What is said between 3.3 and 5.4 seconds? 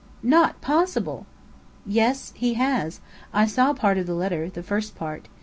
I saw part of the letter the first part.